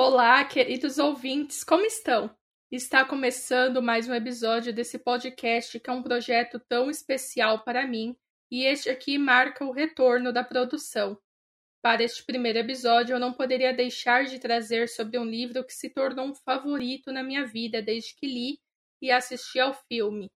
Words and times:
Olá, 0.00 0.44
queridos 0.44 0.96
ouvintes, 0.96 1.64
como 1.64 1.84
estão? 1.84 2.32
Está 2.70 3.04
começando 3.04 3.82
mais 3.82 4.08
um 4.08 4.14
episódio 4.14 4.72
desse 4.72 4.96
podcast 4.96 5.80
que 5.80 5.90
é 5.90 5.92
um 5.92 6.04
projeto 6.04 6.60
tão 6.68 6.88
especial 6.88 7.64
para 7.64 7.84
mim 7.84 8.16
e 8.48 8.64
este 8.64 8.88
aqui 8.88 9.18
marca 9.18 9.64
o 9.64 9.72
retorno 9.72 10.32
da 10.32 10.44
produção. 10.44 11.18
Para 11.82 12.04
este 12.04 12.24
primeiro 12.24 12.60
episódio, 12.60 13.16
eu 13.16 13.18
não 13.18 13.32
poderia 13.32 13.74
deixar 13.74 14.24
de 14.24 14.38
trazer 14.38 14.88
sobre 14.88 15.18
um 15.18 15.24
livro 15.24 15.64
que 15.64 15.74
se 15.74 15.90
tornou 15.90 16.26
um 16.26 16.34
favorito 16.44 17.10
na 17.10 17.24
minha 17.24 17.44
vida 17.44 17.82
desde 17.82 18.14
que 18.14 18.28
li 18.28 18.60
e 19.02 19.10
assisti 19.10 19.58
ao 19.58 19.74
filme. 19.88 20.30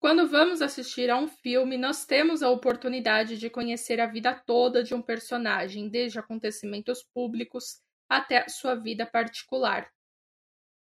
Quando 0.00 0.26
vamos 0.26 0.60
assistir 0.60 1.08
a 1.08 1.16
um 1.16 1.28
filme, 1.28 1.78
nós 1.78 2.04
temos 2.04 2.42
a 2.42 2.50
oportunidade 2.50 3.38
de 3.38 3.48
conhecer 3.48 4.00
a 4.00 4.06
vida 4.06 4.34
toda 4.44 4.82
de 4.82 4.92
um 4.92 5.00
personagem, 5.00 5.88
desde 5.88 6.18
acontecimentos 6.18 7.04
públicos 7.14 7.80
até 8.08 8.38
a 8.38 8.48
sua 8.48 8.74
vida 8.74 9.04
particular. 9.04 9.92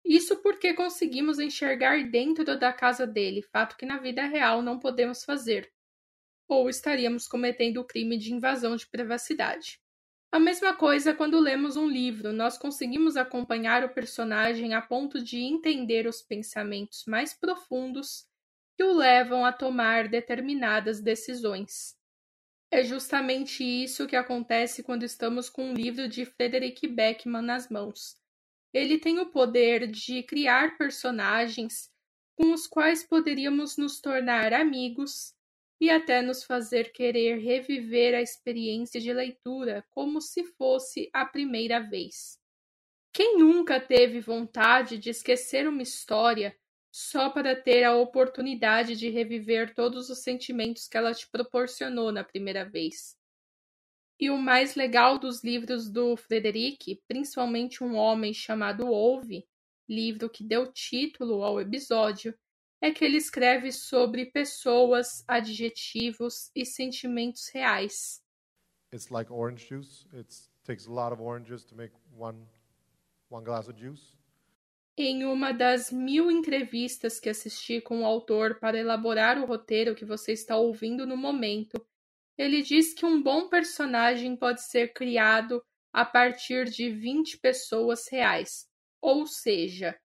Isso 0.06 0.38
porque 0.38 0.74
conseguimos 0.74 1.38
enxergar 1.38 2.10
dentro 2.10 2.58
da 2.58 2.72
casa 2.72 3.06
dele, 3.06 3.42
fato 3.42 3.76
que 3.76 3.86
na 3.86 3.98
vida 3.98 4.26
real 4.26 4.62
não 4.62 4.80
podemos 4.80 5.26
fazer. 5.26 5.72
Ou 6.48 6.70
estaríamos 6.70 7.28
cometendo 7.28 7.82
o 7.82 7.86
crime 7.86 8.18
de 8.18 8.34
invasão 8.34 8.76
de 8.76 8.88
privacidade. 8.88 9.82
A 10.32 10.40
mesma 10.40 10.74
coisa 10.74 11.14
quando 11.14 11.40
lemos 11.40 11.76
um 11.76 11.88
livro, 11.88 12.32
nós 12.32 12.58
conseguimos 12.58 13.18
acompanhar 13.18 13.84
o 13.84 13.90
personagem 13.90 14.74
a 14.74 14.82
ponto 14.82 15.22
de 15.22 15.40
entender 15.40 16.08
os 16.08 16.22
pensamentos 16.22 17.06
mais 17.06 17.34
profundos 17.34 18.26
que 18.78 18.84
o 18.84 18.94
levam 18.94 19.44
a 19.44 19.52
tomar 19.52 20.08
determinadas 20.08 21.02
decisões. 21.02 21.98
É 22.70 22.84
justamente 22.84 23.64
isso 23.64 24.08
que 24.08 24.16
acontece 24.16 24.84
quando 24.84 25.04
estamos 25.04 25.50
com 25.50 25.70
um 25.70 25.74
livro 25.74 26.08
de 26.08 26.26
Frederick 26.26 26.86
Beckman 26.86 27.42
nas 27.42 27.70
mãos. 27.70 28.18
Ele 28.74 29.00
tem 29.00 29.20
o 29.20 29.32
poder 29.32 29.88
de 29.88 30.22
criar 30.24 30.78
personagens 30.78 31.90
com 32.36 32.52
os 32.52 32.68
quais 32.68 33.04
poderíamos 33.04 33.78
nos 33.78 34.02
tornar 34.02 34.54
amigos 34.54 35.34
e 35.80 35.90
até 35.90 36.22
nos 36.22 36.44
fazer 36.44 36.92
querer 36.92 37.38
reviver 37.38 38.14
a 38.14 38.22
experiência 38.22 39.00
de 39.00 39.14
leitura 39.14 39.86
como 39.90 40.20
se 40.20 40.44
fosse 40.44 41.10
a 41.14 41.26
primeira 41.26 41.80
vez. 41.80 42.38
Quem 43.14 43.38
nunca 43.38 43.80
teve 43.80 44.20
vontade 44.20 44.98
de 44.98 45.10
esquecer 45.10 45.68
uma 45.68 45.82
história 45.82 46.56
só 47.00 47.30
para 47.30 47.56
ter 47.56 47.84
a 47.84 47.96
oportunidade 47.96 48.96
de 48.96 49.08
reviver 49.08 49.76
todos 49.76 50.10
os 50.10 50.24
sentimentos 50.24 50.88
que 50.88 50.98
ela 50.98 51.14
te 51.14 51.30
proporcionou 51.30 52.12
na 52.12 52.24
primeira 52.24 52.68
vez. 52.68 53.16
E 54.20 54.32
o 54.32 54.38
mais 54.38 54.74
legal 54.74 55.20
dos 55.20 55.44
livros 55.44 55.92
do 55.92 56.18
Frederic, 56.18 57.00
principalmente 57.08 57.84
Um 57.84 57.94
Homem 57.94 58.34
Chamado 58.34 58.88
Ouve, 58.88 59.48
livro 59.88 60.28
que 60.28 60.44
deu 60.44 60.74
título 60.74 61.44
ao 61.44 61.62
episódio, 61.62 62.36
é 62.82 62.90
que 62.90 63.06
ele 63.06 63.18
escreve 63.18 63.72
sobre 63.72 64.26
pessoas, 64.32 65.24
adjetivos 65.28 66.50
e 66.56 66.66
sentimentos 66.66 67.48
reais. 67.54 68.24
It's 68.92 69.12
like 69.12 69.32
orange 69.32 69.68
juice. 69.68 70.08
It 70.14 70.36
takes 70.64 70.88
a 70.88 70.92
lot 70.92 71.14
of 71.14 71.22
oranges 71.22 71.64
to 71.66 71.76
make 71.76 71.94
one 72.18 72.48
one 73.30 73.46
glass 73.46 73.68
of 73.68 73.80
juice. 73.80 74.17
Em 75.00 75.26
uma 75.26 75.52
das 75.52 75.92
mil 75.92 76.32
entrevistas 76.32 77.20
que 77.20 77.30
assisti 77.30 77.80
com 77.80 78.02
o 78.02 78.06
autor 78.06 78.60
para 78.60 78.80
elaborar 78.80 79.38
o 79.38 79.46
roteiro 79.46 79.94
que 79.94 80.04
você 80.04 80.32
está 80.32 80.58
ouvindo 80.58 81.06
no 81.06 81.16
momento, 81.16 81.86
ele 82.36 82.64
diz 82.64 82.96
que 82.96 83.06
um 83.06 83.22
bom 83.22 83.48
personagem 83.48 84.36
pode 84.36 84.64
ser 84.64 84.94
criado 84.94 85.64
a 85.94 86.04
partir 86.04 86.66
de 86.66 86.90
20 86.90 87.38
pessoas 87.38 88.08
reais. 88.12 88.68
Ou 89.00 89.28
seja, 89.28 89.96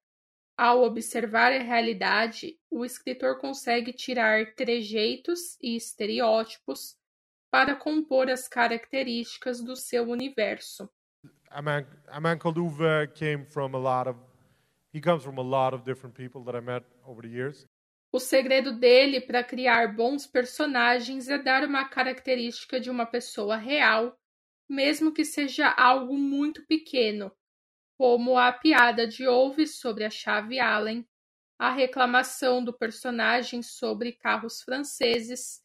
ao 0.59 0.83
observar 0.83 1.53
a 1.53 1.63
realidade, 1.63 2.59
o 2.71 2.85
escritor 2.85 3.39
consegue 3.39 3.95
tirar 3.95 4.55
trejeitos 4.55 5.57
e 5.63 5.75
estereótipos 5.75 6.99
para 7.51 7.75
compor 7.75 8.29
as 8.29 8.47
características 8.47 9.65
do 9.65 9.75
seu 9.75 10.05
universo. 10.11 10.87
A 11.49 11.63
man, 11.63 11.87
a 12.09 12.21
man 12.21 12.39
called 12.39 12.59
Uwe 12.59 13.09
came 13.15 13.47
from 13.47 13.75
a 13.75 13.79
lot 13.79 14.09
of 14.09 14.32
He 14.93 15.01
comes 15.01 15.25
from 15.25 15.39
a 15.39 15.43
lot 15.43 15.75
of 15.75 15.85
different 15.85 16.15
people 16.15 16.45
that 16.45 16.55
I 16.55 16.61
met 16.61 16.85
over 17.07 17.23
the 17.23 17.29
years. 17.29 17.67
O 18.13 18.21
segredo 18.21 18.79
dele 18.79 19.23
para 19.23 19.43
criar 19.43 19.97
bons 19.97 20.27
personagens 20.27 21.29
é 21.31 21.39
dar 21.39 21.65
uma 21.65 21.89
característica 21.89 22.79
de 22.79 22.91
uma 22.91 23.07
pessoa 23.07 23.57
real, 23.57 24.15
mesmo 24.69 25.11
que 25.11 25.25
seja 25.25 25.71
algo 25.71 26.19
muito 26.19 26.67
pequeno, 26.67 27.33
como 27.97 28.37
a 28.37 28.53
piada 28.53 29.07
de 29.07 29.27
Ove 29.27 29.67
sobre 29.67 30.05
a 30.05 30.11
chave 30.11 30.61
Allen, 30.61 31.09
a 31.59 31.71
reclamação 31.71 32.63
do 32.63 32.71
personagem 32.71 33.63
sobre 33.63 34.13
carros 34.13 34.61
franceses, 34.61 35.63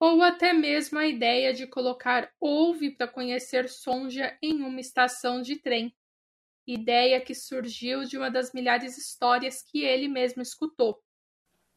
ou 0.00 0.20
até 0.20 0.52
mesmo 0.52 0.98
a 0.98 1.06
ideia 1.06 1.54
de 1.54 1.64
colocar 1.68 2.28
Ove 2.40 2.90
para 2.90 3.06
conhecer 3.06 3.68
Sonja 3.68 4.36
em 4.42 4.62
uma 4.62 4.80
estação 4.80 5.40
de 5.40 5.54
trem 5.60 5.94
ideia 6.66 7.20
que 7.20 7.34
surgiu 7.34 8.04
de 8.04 8.16
uma 8.16 8.30
das 8.30 8.52
milhares 8.52 8.94
de 8.94 9.00
histórias 9.00 9.62
que 9.62 9.84
ele 9.84 10.08
mesmo 10.08 10.42
escutou. 10.42 11.02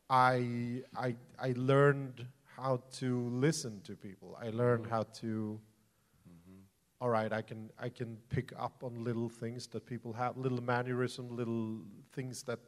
I, 0.10 0.84
I, 0.96 1.16
I 1.38 1.54
learned 1.58 2.26
how 2.58 2.82
to 3.00 3.30
listen 3.30 3.82
to 3.82 3.96
people. 3.96 4.38
I 4.42 4.50
learned 4.50 4.88
how 4.88 5.04
to. 5.20 5.60
Mm-hmm. 6.28 6.62
All 7.02 7.10
right, 7.10 7.32
I 7.34 7.42
can 7.42 7.70
I 7.78 7.90
can 7.90 8.18
pick 8.30 8.54
up 8.58 8.84
on 8.84 9.04
little 9.04 9.30
things 9.30 9.68
that 9.68 9.86
people 9.86 10.14
have, 10.14 10.38
little 10.38 10.62
mannerisms, 10.62 11.32
little 11.32 11.82
things 12.14 12.44
that 12.44 12.60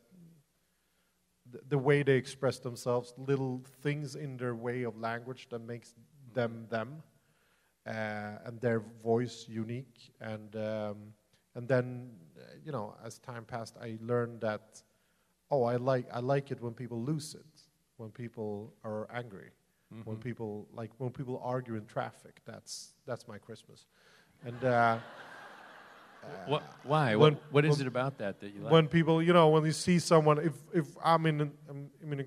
the, 1.50 1.62
the 1.70 1.78
way 1.78 2.04
they 2.04 2.18
express 2.18 2.60
themselves, 2.60 3.14
little 3.18 3.64
things 3.82 4.16
in 4.16 4.36
their 4.36 4.56
way 4.56 4.84
of 4.84 4.98
language 4.98 5.48
that 5.50 5.62
makes 5.62 5.94
them 6.34 6.68
them, 6.70 7.02
uh, 7.88 8.46
and 8.46 8.60
their 8.60 8.82
voice 9.02 9.46
unique 9.48 10.12
and. 10.20 10.58
Um, 10.58 11.14
and 11.56 11.68
then, 11.68 12.12
uh, 12.38 12.42
you 12.64 12.72
know, 12.72 12.96
as 13.06 13.20
time 13.20 13.46
passed, 13.46 13.76
I 13.82 13.98
learned 14.02 14.42
that, 14.42 14.82
oh, 15.50 15.64
I 15.64 15.78
like, 15.78 16.08
I 16.14 16.20
like 16.20 16.52
it 16.52 16.62
when 16.62 16.74
people 16.74 17.02
lose 17.02 17.36
it, 17.36 17.62
when 17.98 18.10
people 18.10 18.74
are 18.84 19.08
angry, 19.14 19.50
mm-hmm. 19.94 20.08
when 20.10 20.18
people, 20.18 20.68
like, 20.74 20.92
when 20.98 21.10
people 21.12 21.42
argue 21.44 21.76
in 21.76 21.86
traffic. 21.86 22.42
That's, 22.46 22.94
that's 23.06 23.28
my 23.28 23.38
Christmas. 23.38 23.86
And, 24.46 24.64
uh, 24.64 25.00
what, 26.48 26.64
why? 26.84 27.16
When, 27.16 27.34
what, 27.34 27.44
what 27.52 27.66
is 27.66 27.78
when, 27.78 27.82
it 27.82 27.88
about 27.88 28.18
that 28.20 28.40
that 28.42 28.54
you 28.54 28.62
like? 28.62 28.72
When 28.72 28.88
people, 28.88 29.22
you 29.24 29.34
know, 29.34 29.50
when 29.50 29.66
you 29.66 29.72
see 29.72 30.00
someone, 30.00 30.40
if, 30.40 30.54
if 30.74 30.86
I'm 31.04 31.26
in, 31.26 31.42
I'm, 31.70 31.90
I 32.02 32.06
mean, 32.06 32.26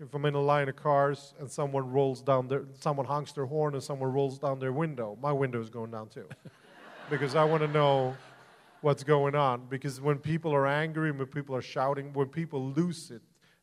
if 0.00 0.14
I'm 0.14 0.24
in 0.24 0.34
a 0.34 0.40
line 0.40 0.68
of 0.68 0.76
cars 0.76 1.34
and 1.38 1.50
someone 1.50 1.90
rolls 1.90 2.22
down 2.22 2.48
their, 2.48 2.64
someone 2.80 3.06
honks 3.06 3.32
their 3.32 3.46
horn 3.46 3.74
and 3.74 3.82
someone 3.82 4.12
rolls 4.12 4.38
down 4.38 4.58
their 4.58 4.72
window, 4.72 5.16
my 5.20 5.32
window 5.32 5.60
is 5.60 5.70
going 5.70 5.90
down 5.90 6.08
too. 6.08 6.28
because 7.10 7.34
I 7.34 7.44
want 7.44 7.62
to 7.62 7.68
know 7.68 8.16
what's 8.80 9.04
going 9.04 9.34
on. 9.34 9.66
Because 9.68 10.00
when 10.00 10.18
people 10.18 10.54
are 10.54 10.66
angry, 10.66 11.10
when 11.10 11.26
people 11.26 11.54
are 11.54 11.62
shouting, 11.62 12.12
when 12.12 12.28
people 12.28 12.70
lose 12.70 13.10
it, 13.10 13.22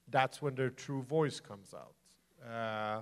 that's 0.09 0.41
when 0.41 0.55
their 0.55 0.69
true 0.69 1.01
voice 1.03 1.39
comes 1.39 1.73
out. 1.73 1.95
Uh, 2.47 3.01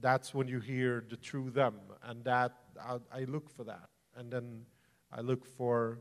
that's 0.00 0.34
when 0.34 0.48
you 0.48 0.60
hear 0.60 1.04
the 1.08 1.16
true 1.16 1.50
them, 1.50 1.74
and 2.04 2.24
that 2.24 2.52
I, 2.80 2.98
I, 3.12 3.24
look 3.24 3.48
for 3.50 3.64
that, 3.64 3.88
and 4.16 4.30
then 4.30 4.62
I 5.12 5.20
look 5.20 5.44
for, 5.44 5.98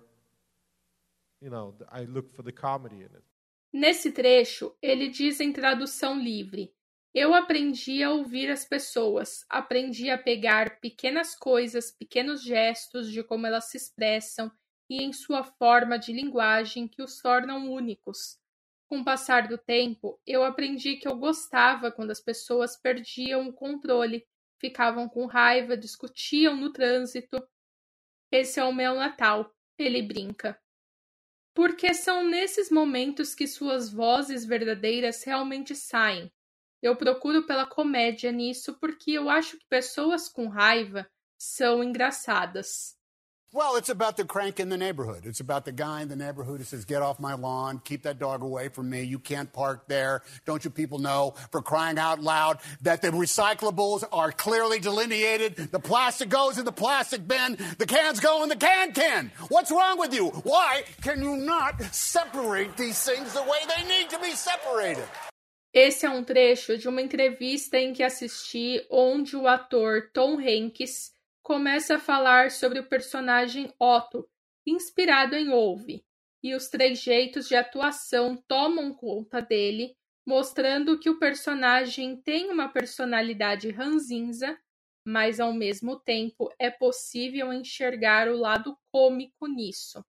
you 1.42 1.50
know, 1.50 1.74
I 1.92 2.04
look 2.04 2.32
for 2.32 2.42
the 2.42 2.52
comedy 2.52 2.98
in 2.98 3.06
it. 3.06 3.24
Nesse 3.72 4.12
trecho, 4.12 4.76
ele 4.82 5.10
diz 5.10 5.40
em 5.40 5.52
tradução 5.52 6.20
livre: 6.20 6.72
Eu 7.14 7.36
aprendi 7.36 8.02
a 8.02 8.10
ouvir 8.10 8.50
as 8.50 8.66
pessoas, 8.66 9.46
aprendi 9.48 10.10
a 10.10 10.18
pegar 10.18 10.80
pequenas 10.80 11.36
coisas, 11.36 11.92
pequenos 11.92 12.42
gestos 12.42 13.12
de 13.12 13.24
como 13.24 13.46
elas 13.46 13.66
se 13.66 13.78
expressam 13.78 14.52
e 14.90 15.04
em 15.04 15.14
sua 15.14 15.44
forma 15.44 16.00
de 16.00 16.12
linguagem 16.12 16.88
que 16.88 17.04
os 17.04 17.22
tornam 17.22 17.72
únicos. 17.72 18.40
Com 18.90 19.02
o 19.02 19.06
passar 19.06 19.48
do 19.48 19.60
tempo, 19.60 20.20
eu 20.26 20.44
aprendi 20.44 20.96
que 20.96 21.08
eu 21.08 21.16
gostava 21.16 21.92
quando 21.92 22.10
as 22.10 22.20
pessoas 22.20 22.76
perdiam 22.76 23.48
o 23.48 23.54
controle, 23.54 24.26
ficavam 24.60 25.08
com 25.08 25.28
raiva, 25.28 25.78
discutiam 25.78 26.56
no 26.56 26.74
trânsito. 26.74 27.48
Esse 28.32 28.60
é 28.60 28.64
o 28.64 28.74
meu 28.74 28.96
Natal, 28.96 29.54
ele 29.78 30.02
brinca. 30.02 30.60
Porque 31.54 31.94
são 31.94 32.24
nesses 32.28 32.72
momentos 32.72 33.36
que 33.36 33.48
suas 33.48 33.92
vozes 33.92 34.44
verdadeiras 34.44 35.24
realmente 35.24 35.76
saem, 35.76 36.32
eu 36.84 36.98
procuro 36.98 37.48
pela 37.48 37.66
comédia 37.66 38.30
nisso 38.30 38.74
porque 38.74 39.12
eu 39.12 39.30
acho 39.30 39.58
que 39.58 39.66
pessoas 39.70 40.28
com 40.28 40.50
raiva 40.50 41.08
são 41.38 41.82
engraçadas. 41.82 42.96
Well, 43.54 43.76
it's 43.76 43.90
about 43.90 44.18
the 44.18 44.26
crank 44.26 44.60
in 44.60 44.70
the 44.70 44.78
neighborhood. 44.78 45.28
It's 45.28 45.40
about 45.40 45.64
the 45.64 45.72
guy 45.72 46.02
in 46.02 46.08
the 46.08 46.16
neighborhood 46.16 46.58
who 46.58 46.64
says, 46.64 46.86
Get 46.86 47.04
off 47.04 47.20
my 47.20 47.36
lawn, 47.36 47.80
keep 47.84 48.02
that 48.02 48.18
dog 48.18 48.42
away 48.42 48.70
from 48.70 48.90
me, 48.90 49.04
you 49.04 49.20
can't 49.20 49.54
park 49.54 49.88
there. 49.88 50.24
Don't 50.44 50.66
you 50.66 50.72
people 50.72 50.98
know, 50.98 51.36
for 51.52 51.62
crying 51.62 52.00
out 52.00 52.20
loud, 52.20 52.58
that 52.82 53.04
the 53.04 53.10
recyclables 53.10 54.04
are 54.12 54.32
clearly 54.32 54.80
delineated? 54.80 55.56
The 55.72 55.80
plastic 55.80 56.30
goes 56.30 56.58
in 56.58 56.66
the 56.66 56.72
plastic 56.72 57.28
bin, 57.28 57.58
the 57.78 57.86
cans 57.86 58.20
go 58.20 58.42
in 58.42 58.50
the 58.50 58.56
can 58.56 58.92
can. 58.92 59.32
What's 59.50 59.70
wrong 59.70 60.00
with 60.00 60.16
you? 60.16 60.30
Why 60.30 60.82
can 61.04 61.22
you 61.22 61.38
not 61.38 61.80
separate 61.94 62.76
these 62.76 63.04
things 63.04 63.34
the 63.34 63.44
way 63.44 63.60
they 63.68 63.88
need 63.88 64.10
to 64.10 64.20
be 64.20 64.32
separated? 64.32 65.06
Esse 65.74 66.06
é 66.06 66.10
um 66.10 66.24
trecho 66.24 66.78
de 66.78 66.88
uma 66.88 67.02
entrevista 67.02 67.80
em 67.80 67.94
que 67.94 68.04
assisti, 68.04 68.86
onde 68.92 69.36
o 69.36 69.48
ator 69.48 70.12
Tom 70.14 70.38
Hanks 70.40 71.16
começa 71.42 71.96
a 71.96 72.00
falar 72.00 72.52
sobre 72.52 72.78
o 72.78 72.88
personagem 72.88 73.74
Otto, 73.80 74.30
inspirado 74.68 75.36
em 75.36 75.50
Ove, 75.50 76.06
e 76.44 76.54
os 76.54 76.70
trejeitos 76.70 77.48
de 77.48 77.56
atuação 77.56 78.38
tomam 78.48 78.94
conta 78.94 79.42
dele, 79.42 79.96
mostrando 80.24 81.00
que 81.00 81.10
o 81.10 81.18
personagem 81.18 82.22
tem 82.22 82.52
uma 82.52 82.70
personalidade 82.70 83.72
ranzinza, 83.72 84.56
mas 85.04 85.40
ao 85.40 85.54
mesmo 85.54 86.00
tempo 86.00 86.54
é 86.60 86.70
possível 86.70 87.52
enxergar 87.52 88.30
o 88.30 88.38
lado 88.38 88.78
cômico 88.92 89.48
nisso. 89.48 90.06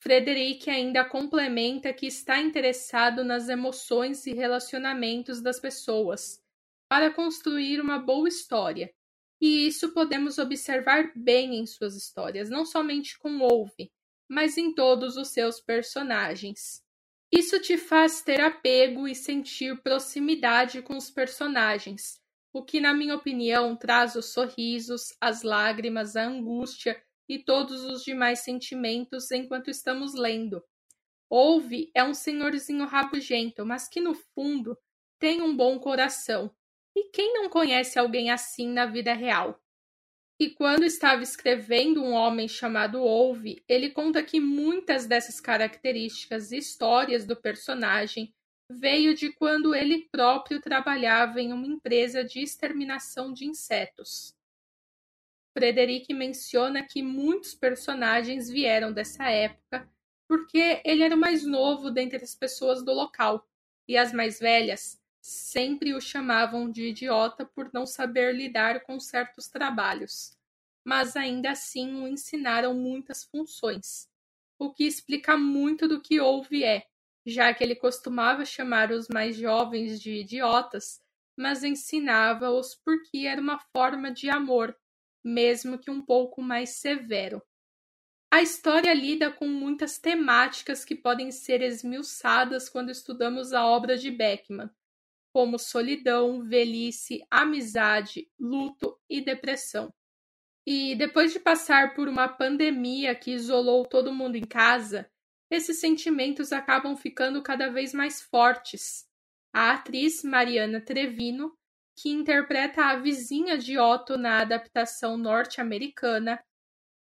Frederic 0.00 0.70
ainda 0.70 1.04
complementa 1.04 1.92
que 1.92 2.06
está 2.06 2.40
interessado 2.40 3.24
nas 3.24 3.48
emoções 3.48 4.26
e 4.26 4.32
relacionamentos 4.32 5.40
das 5.40 5.58
pessoas 5.58 6.40
para 6.88 7.12
construir 7.12 7.80
uma 7.80 7.98
boa 7.98 8.28
história 8.28 8.92
e 9.40 9.66
isso 9.66 9.92
podemos 9.92 10.38
observar 10.38 11.12
bem 11.14 11.56
em 11.56 11.66
suas 11.66 11.96
histórias, 11.96 12.50
não 12.50 12.66
somente 12.66 13.18
com 13.18 13.38
Wolfe, 13.38 13.90
mas 14.28 14.58
em 14.58 14.74
todos 14.74 15.16
os 15.16 15.28
seus 15.28 15.60
personagens. 15.60 16.82
Isso 17.30 17.60
te 17.60 17.76
faz 17.76 18.20
ter 18.20 18.40
apego 18.40 19.06
e 19.06 19.14
sentir 19.14 19.80
proximidade 19.82 20.82
com 20.82 20.96
os 20.96 21.10
personagens, 21.10 22.18
o 22.52 22.64
que, 22.64 22.80
na 22.80 22.92
minha 22.94 23.14
opinião, 23.14 23.76
traz 23.76 24.16
os 24.16 24.32
sorrisos, 24.32 25.14
as 25.20 25.42
lágrimas, 25.42 26.16
a 26.16 26.24
angústia 26.24 27.00
e 27.28 27.38
todos 27.38 27.84
os 27.84 28.02
demais 28.02 28.40
sentimentos 28.40 29.30
enquanto 29.30 29.70
estamos 29.70 30.14
lendo. 30.14 30.62
Ouve 31.28 31.90
é 31.94 32.02
um 32.02 32.14
senhorzinho 32.14 32.86
rabugento, 32.86 33.66
mas 33.66 33.86
que 33.88 34.00
no 34.00 34.14
fundo 34.14 34.76
tem 35.18 35.42
um 35.42 35.54
bom 35.54 35.78
coração 35.78 36.50
e 36.96 37.10
quem 37.10 37.32
não 37.32 37.48
conhece 37.48 37.98
alguém 37.98 38.30
assim 38.30 38.68
na 38.68 38.86
vida 38.86 39.12
real? 39.12 39.60
E 40.40 40.50
quando 40.50 40.84
estava 40.84 41.22
escrevendo 41.22 42.02
Um 42.02 42.12
Homem 42.12 42.48
Chamado 42.48 43.00
Ouve, 43.00 43.62
ele 43.68 43.90
conta 43.90 44.22
que 44.22 44.40
muitas 44.40 45.06
dessas 45.06 45.40
características 45.40 46.52
e 46.52 46.58
histórias 46.58 47.26
do 47.26 47.36
personagem 47.36 48.32
veio 48.70 49.14
de 49.14 49.32
quando 49.32 49.74
ele 49.74 50.08
próprio 50.12 50.60
trabalhava 50.60 51.40
em 51.40 51.52
uma 51.52 51.66
empresa 51.66 52.24
de 52.24 52.40
exterminação 52.40 53.32
de 53.32 53.46
insetos. 53.46 54.34
Frederic 55.58 56.14
menciona 56.14 56.84
que 56.84 57.02
muitos 57.02 57.52
personagens 57.52 58.48
vieram 58.48 58.92
dessa 58.92 59.28
época 59.28 59.90
porque 60.28 60.80
ele 60.84 61.02
era 61.02 61.16
o 61.16 61.18
mais 61.18 61.44
novo 61.44 61.90
dentre 61.90 62.22
as 62.22 62.32
pessoas 62.32 62.84
do 62.84 62.92
local, 62.92 63.44
e 63.88 63.96
as 63.96 64.12
mais 64.12 64.38
velhas 64.38 65.02
sempre 65.20 65.94
o 65.94 66.00
chamavam 66.00 66.70
de 66.70 66.90
idiota 66.90 67.44
por 67.44 67.70
não 67.72 67.84
saber 67.84 68.36
lidar 68.36 68.84
com 68.84 69.00
certos 69.00 69.48
trabalhos, 69.48 70.36
mas 70.84 71.16
ainda 71.16 71.50
assim 71.50 72.02
o 72.02 72.06
ensinaram 72.06 72.72
muitas 72.72 73.24
funções, 73.24 74.08
o 74.60 74.72
que 74.72 74.84
explica 74.84 75.36
muito 75.36 75.88
do 75.88 76.00
que 76.00 76.20
houve 76.20 76.62
é, 76.62 76.86
já 77.26 77.52
que 77.52 77.64
ele 77.64 77.74
costumava 77.74 78.44
chamar 78.44 78.92
os 78.92 79.08
mais 79.08 79.34
jovens 79.34 80.00
de 80.00 80.20
idiotas, 80.20 81.02
mas 81.36 81.64
ensinava-os 81.64 82.76
porque 82.76 83.26
era 83.26 83.40
uma 83.40 83.58
forma 83.58 84.12
de 84.12 84.30
amor, 84.30 84.76
mesmo 85.24 85.78
que 85.78 85.90
um 85.90 86.00
pouco 86.00 86.42
mais 86.42 86.70
severo. 86.80 87.42
A 88.30 88.42
história 88.42 88.92
lida 88.92 89.32
com 89.32 89.48
muitas 89.48 89.98
temáticas 89.98 90.84
que 90.84 90.94
podem 90.94 91.30
ser 91.30 91.62
esmiuçadas 91.62 92.68
quando 92.68 92.90
estudamos 92.90 93.52
a 93.52 93.64
obra 93.64 93.96
de 93.96 94.10
Beckman, 94.10 94.70
como 95.32 95.58
solidão, 95.58 96.42
velhice, 96.44 97.24
amizade, 97.30 98.30
luto 98.38 98.98
e 99.08 99.20
depressão. 99.20 99.92
E 100.66 100.94
depois 100.94 101.32
de 101.32 101.40
passar 101.40 101.94
por 101.94 102.06
uma 102.06 102.28
pandemia 102.28 103.14
que 103.14 103.30
isolou 103.30 103.86
todo 103.86 104.12
mundo 104.12 104.36
em 104.36 104.44
casa, 104.44 105.10
esses 105.50 105.80
sentimentos 105.80 106.52
acabam 106.52 106.94
ficando 106.94 107.42
cada 107.42 107.70
vez 107.70 107.94
mais 107.94 108.20
fortes. 108.20 109.08
A 109.50 109.72
atriz 109.72 110.22
Mariana 110.22 110.82
Trevino, 110.82 111.57
que 112.00 112.10
interpreta 112.10 112.84
a 112.84 112.96
vizinha 112.96 113.58
de 113.58 113.76
Otto 113.76 114.16
na 114.16 114.38
adaptação 114.38 115.16
norte-americana, 115.16 116.40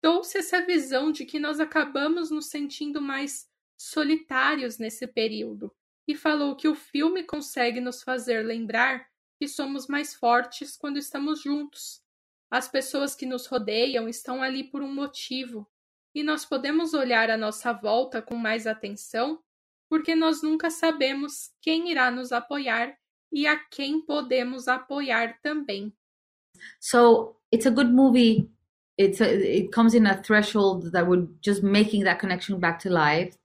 trouxe 0.00 0.38
essa 0.38 0.64
visão 0.64 1.12
de 1.12 1.26
que 1.26 1.38
nós 1.38 1.60
acabamos 1.60 2.30
nos 2.30 2.46
sentindo 2.46 2.98
mais 3.00 3.46
solitários 3.76 4.78
nesse 4.78 5.06
período 5.06 5.70
e 6.08 6.14
falou 6.14 6.56
que 6.56 6.66
o 6.66 6.74
filme 6.74 7.22
consegue 7.22 7.78
nos 7.78 8.02
fazer 8.02 8.42
lembrar 8.42 9.06
que 9.38 9.46
somos 9.46 9.86
mais 9.86 10.14
fortes 10.14 10.78
quando 10.78 10.96
estamos 10.96 11.42
juntos. 11.42 12.02
As 12.50 12.66
pessoas 12.66 13.14
que 13.14 13.26
nos 13.26 13.46
rodeiam 13.46 14.08
estão 14.08 14.42
ali 14.42 14.64
por 14.64 14.82
um 14.82 14.94
motivo, 14.94 15.70
e 16.14 16.22
nós 16.22 16.46
podemos 16.46 16.94
olhar 16.94 17.28
à 17.28 17.36
nossa 17.36 17.70
volta 17.70 18.22
com 18.22 18.34
mais 18.34 18.66
atenção, 18.66 19.42
porque 19.90 20.14
nós 20.14 20.42
nunca 20.42 20.70
sabemos 20.70 21.52
quem 21.60 21.90
irá 21.90 22.10
nos 22.10 22.32
apoiar 22.32 22.96
e 23.32 23.46
a 23.46 23.56
quem 23.56 24.00
podemos 24.00 24.68
apoiar 24.68 25.36
também. 25.42 25.92
So, 26.80 27.36
it's 27.52 27.66
a 27.66 27.70
good 27.70 27.92
movie. 27.92 28.50
It's 28.96 29.20
a, 29.20 29.58
it 29.58 29.72
comes 29.72 29.94
in 29.94 30.06
a 30.06 30.22
threshold 30.22 30.92
that 30.92 31.06
we're 31.06 31.28
just 31.40 31.62
making 31.62 32.04
that 32.04 32.18
connection 32.18 32.58
back 32.58 32.78
to 32.80 32.90
life. 32.90 33.36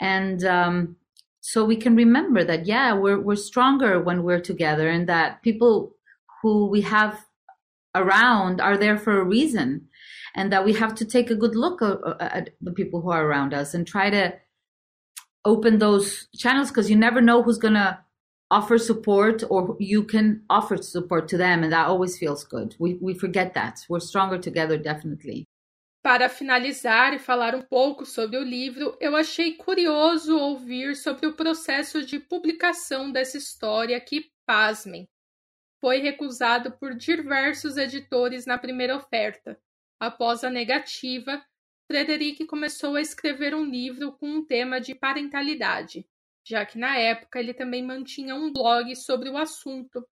And 0.00 0.44
um, 0.44 0.96
so 1.40 1.64
we 1.64 1.76
can 1.76 1.96
remember 1.96 2.44
that 2.44 2.66
yeah 2.66 2.92
we're 2.92 3.18
we're 3.18 3.36
stronger 3.36 4.00
when 4.00 4.22
we're 4.22 4.40
together 4.40 4.86
and 4.88 5.08
that 5.08 5.42
people 5.42 5.94
who 6.42 6.66
we 6.66 6.82
have 6.82 7.24
around 7.94 8.60
are 8.60 8.76
there 8.76 8.98
for 8.98 9.18
a 9.18 9.24
reason 9.24 9.88
and 10.34 10.52
that 10.52 10.64
we 10.64 10.74
have 10.74 10.94
to 10.94 11.06
take 11.06 11.30
a 11.30 11.34
good 11.34 11.56
look 11.56 11.80
at 12.20 12.50
the 12.60 12.70
people 12.70 13.00
who 13.00 13.10
are 13.10 13.26
around 13.26 13.54
us 13.54 13.72
and 13.72 13.86
try 13.86 14.10
to 14.10 14.34
open 15.46 15.78
those 15.78 16.28
channels 16.36 16.68
because 16.68 16.90
you 16.90 16.96
never 16.96 17.22
know 17.22 17.42
who's 17.42 17.58
to 17.58 17.98
offer 18.50 18.78
support 18.78 19.44
or 19.50 19.76
you 19.78 20.04
can 20.04 20.42
offer 20.48 20.76
support 20.82 21.28
to 21.28 21.36
them 21.36 21.62
and 21.62 21.72
that 21.72 21.86
always 21.86 22.18
feels 22.18 22.44
good. 22.44 22.74
We 22.78 22.94
we 23.00 23.14
forget 23.14 23.54
that. 23.54 23.84
We're 23.88 24.00
stronger 24.00 24.38
together 24.38 24.78
definitely. 24.78 25.46
Para 26.02 26.28
finalizar 26.28 27.12
e 27.12 27.18
falar 27.18 27.54
um 27.54 27.62
pouco 27.62 28.06
sobre 28.06 28.38
o 28.38 28.42
livro, 28.42 28.96
eu 29.00 29.16
achei 29.16 29.54
curioso 29.54 30.38
ouvir 30.38 30.96
sobre 30.96 31.26
o 31.26 31.34
processo 31.34 32.04
de 32.04 32.20
publicação 32.20 33.10
dessa 33.10 33.36
história 33.36 34.00
que, 34.00 34.30
pasmem, 34.46 35.08
foi 35.80 35.98
recusado 35.98 36.72
por 36.78 36.94
diversos 36.94 37.76
editores 37.76 38.46
na 38.46 38.56
primeira 38.56 38.96
oferta. 38.96 39.60
Após 40.00 40.44
a 40.44 40.50
negativa, 40.50 41.44
Frederic 41.90 42.46
começou 42.46 42.94
a 42.94 43.00
escrever 43.00 43.54
um 43.54 43.64
livro 43.64 44.12
com 44.12 44.28
um 44.28 44.44
tema 44.44 44.80
de 44.80 44.94
parentalidade, 44.94 46.06
já 46.48 46.64
que 46.64 46.78
na 46.78 46.96
época 46.96 47.38
ele 47.38 47.54
também 47.54 47.82
mantinha 47.82 48.34
um 48.34 48.52
blog 48.52 48.94
sobre 48.96 49.28
o 49.28 49.36
assunto 49.36 50.04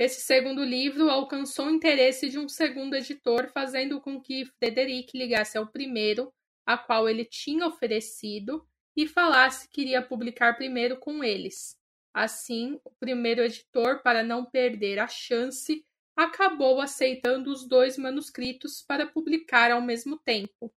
esse 0.00 0.22
segundo 0.22 0.64
livro 0.64 1.10
alcançou 1.10 1.66
o 1.66 1.70
interesse 1.70 2.30
de 2.30 2.38
um 2.38 2.48
segundo 2.48 2.94
editor, 2.94 3.50
fazendo 3.52 4.00
com 4.00 4.18
que 4.18 4.46
Frederic 4.58 5.14
ligasse 5.14 5.58
ao 5.58 5.66
primeiro, 5.66 6.32
a 6.64 6.78
qual 6.78 7.06
ele 7.06 7.22
tinha 7.22 7.66
oferecido, 7.66 8.66
e 8.96 9.06
falasse 9.06 9.68
que 9.68 9.82
iria 9.82 10.00
publicar 10.00 10.56
primeiro 10.56 10.98
com 10.98 11.22
eles. 11.22 11.76
Assim, 12.14 12.80
o 12.82 12.90
primeiro 12.98 13.42
editor, 13.42 14.02
para 14.02 14.22
não 14.22 14.46
perder 14.46 14.98
a 14.98 15.06
chance, 15.06 15.84
acabou 16.16 16.80
aceitando 16.80 17.52
os 17.52 17.68
dois 17.68 17.98
manuscritos 17.98 18.80
para 18.80 19.04
publicar 19.04 19.70
ao 19.70 19.82
mesmo 19.82 20.18
tempo. 20.18 20.72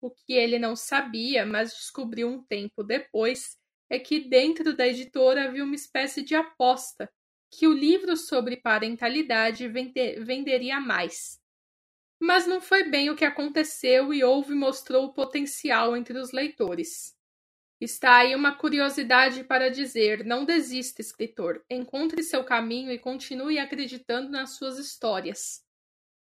O 0.00 0.12
que 0.12 0.32
ele 0.32 0.60
não 0.60 0.76
sabia, 0.76 1.44
mas 1.44 1.74
descobriu 1.74 2.28
um 2.28 2.40
tempo 2.40 2.84
depois, 2.84 3.58
é 3.94 3.98
que 3.98 4.20
dentro 4.20 4.76
da 4.76 4.86
editora 4.86 5.44
havia 5.44 5.64
uma 5.64 5.74
espécie 5.74 6.22
de 6.22 6.34
aposta 6.34 7.10
que 7.50 7.68
o 7.68 7.72
livro 7.72 8.16
sobre 8.16 8.56
parentalidade 8.56 9.68
venderia 9.68 10.80
mais. 10.80 11.40
Mas 12.20 12.46
não 12.46 12.60
foi 12.60 12.84
bem 12.84 13.10
o 13.10 13.16
que 13.16 13.24
aconteceu 13.24 14.12
e 14.12 14.24
houve 14.24 14.54
mostrou 14.54 15.04
o 15.04 15.12
potencial 15.12 15.96
entre 15.96 16.18
os 16.18 16.32
leitores. 16.32 17.14
Está 17.80 18.18
aí 18.18 18.34
uma 18.34 18.56
curiosidade 18.56 19.44
para 19.44 19.70
dizer: 19.70 20.24
não 20.24 20.44
desista, 20.44 21.00
escritor. 21.00 21.64
Encontre 21.68 22.22
seu 22.22 22.42
caminho 22.42 22.90
e 22.90 22.98
continue 22.98 23.58
acreditando 23.58 24.30
nas 24.30 24.56
suas 24.56 24.78
histórias. 24.78 25.62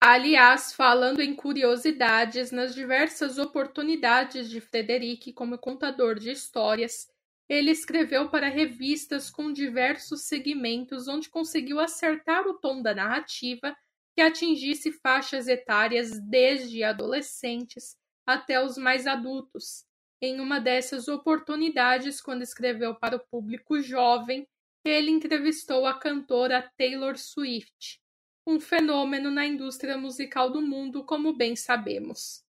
Aliás, 0.01 0.73
falando 0.73 1.21
em 1.21 1.35
curiosidades, 1.35 2.51
nas 2.51 2.73
diversas 2.73 3.37
oportunidades 3.37 4.49
de 4.49 4.61
Frederic 4.61 5.33
como 5.33 5.57
contador 5.57 6.17
de 6.17 6.31
histórias, 6.31 7.09
ele 7.49 7.71
escreveu 7.71 8.29
para 8.29 8.47
revistas 8.47 9.31
com 9.31 9.51
diversos 9.51 10.21
segmentos 10.21 11.07
onde 11.07 11.27
conseguiu 11.29 11.79
acertar 11.79 12.47
o 12.47 12.53
tom 12.53 12.79
da 12.79 12.93
narrativa 12.93 13.75
que 14.15 14.21
atingisse 14.21 14.91
faixas 14.91 15.47
etárias 15.47 16.19
desde 16.19 16.83
adolescentes 16.83 17.97
até 18.25 18.63
os 18.63 18.77
mais 18.77 19.07
adultos. 19.07 19.83
Em 20.21 20.39
uma 20.39 20.59
dessas 20.59 21.07
oportunidades, 21.07 22.21
quando 22.21 22.43
escreveu 22.43 22.93
para 22.93 23.15
o 23.15 23.25
público 23.31 23.81
jovem, 23.81 24.47
ele 24.85 25.09
entrevistou 25.09 25.87
a 25.87 25.97
cantora 25.97 26.69
Taylor 26.77 27.17
Swift, 27.17 27.99
um 28.45 28.59
fenômeno 28.59 29.31
na 29.31 29.45
indústria 29.45 29.97
musical 29.97 30.51
do 30.51 30.61
mundo, 30.61 31.03
como 31.03 31.35
bem 31.35 31.55
sabemos. 31.55 32.43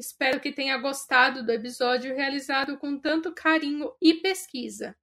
Espero 0.00 0.40
que 0.40 0.50
tenha 0.50 0.78
gostado 0.78 1.44
do 1.44 1.52
episódio 1.52 2.16
realizado 2.16 2.78
com 2.78 2.98
tanto 2.98 3.34
carinho 3.34 3.92
e 4.00 4.14
pesquisa. 4.14 4.96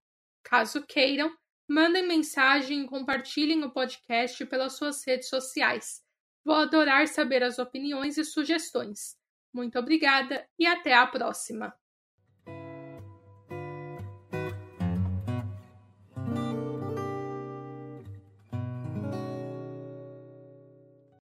Caso 0.43 0.83
queiram, 0.87 1.31
mandem 1.69 2.07
mensagem 2.07 2.83
e 2.83 2.87
compartilhem 2.87 3.63
o 3.63 3.69
podcast 3.69 4.43
pelas 4.47 4.73
suas 4.73 5.05
redes 5.05 5.29
sociais. 5.29 6.01
Vou 6.43 6.55
adorar 6.55 7.07
saber 7.07 7.43
as 7.43 7.59
opiniões 7.59 8.17
e 8.17 8.25
sugestões. 8.25 9.15
Muito 9.53 9.77
obrigada 9.77 10.49
e 10.57 10.65
até 10.65 10.95
a 10.95 11.05
próxima! 11.05 11.71